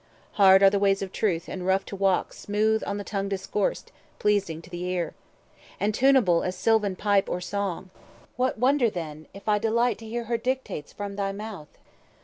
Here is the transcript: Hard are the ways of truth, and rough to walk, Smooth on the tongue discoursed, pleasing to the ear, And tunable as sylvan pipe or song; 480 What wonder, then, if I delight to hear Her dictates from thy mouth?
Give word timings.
Hard 0.31 0.63
are 0.63 0.69
the 0.71 0.79
ways 0.79 1.03
of 1.03 1.11
truth, 1.11 1.47
and 1.47 1.63
rough 1.63 1.85
to 1.85 1.95
walk, 1.95 2.33
Smooth 2.33 2.81
on 2.87 2.97
the 2.97 3.03
tongue 3.03 3.29
discoursed, 3.29 3.91
pleasing 4.17 4.59
to 4.63 4.69
the 4.71 4.81
ear, 4.85 5.13
And 5.79 5.93
tunable 5.93 6.41
as 6.41 6.55
sylvan 6.55 6.95
pipe 6.95 7.29
or 7.29 7.39
song; 7.39 7.91
480 8.35 8.35
What 8.37 8.57
wonder, 8.57 8.89
then, 8.89 9.27
if 9.35 9.47
I 9.47 9.59
delight 9.59 9.99
to 9.99 10.07
hear 10.07 10.23
Her 10.23 10.37
dictates 10.39 10.91
from 10.91 11.17
thy 11.17 11.31
mouth? 11.33 11.77